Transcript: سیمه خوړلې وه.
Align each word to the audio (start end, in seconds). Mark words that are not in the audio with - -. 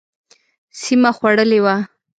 سیمه 0.81 1.11
خوړلې 1.17 1.59
وه. 1.65 1.75